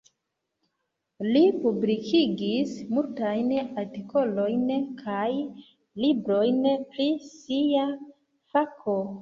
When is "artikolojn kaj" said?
3.83-5.29